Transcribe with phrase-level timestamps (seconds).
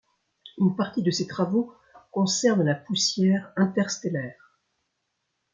[0.57, 1.75] Une partie de ses travaux
[2.09, 4.57] concernent la poussière interstellaire.